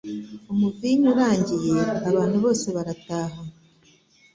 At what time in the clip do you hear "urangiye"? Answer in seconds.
1.13-1.77